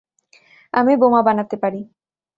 [0.73, 1.79] আমি বোমা বানাতে পারি।